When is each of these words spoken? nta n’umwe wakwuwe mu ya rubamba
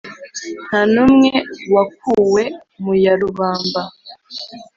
nta 0.65 0.81
n’umwe 0.93 1.29
wakwuwe 1.73 2.43
mu 2.83 2.93
ya 3.03 3.13
rubamba 3.19 3.81